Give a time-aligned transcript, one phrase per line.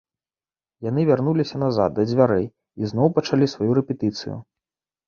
[0.89, 4.37] Яны вярнуліся назад да дзвярэй і зноў пачалі сваю рэпетыцыю.